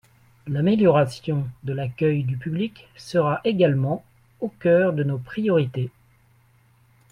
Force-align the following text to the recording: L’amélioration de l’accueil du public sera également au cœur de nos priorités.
L’amélioration 0.47 1.47
de 1.61 1.73
l’accueil 1.73 2.23
du 2.23 2.35
public 2.35 2.89
sera 2.95 3.39
également 3.43 4.03
au 4.39 4.47
cœur 4.49 4.93
de 4.93 5.03
nos 5.03 5.19
priorités. 5.19 5.91